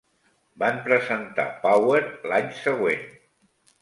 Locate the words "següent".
2.63-3.05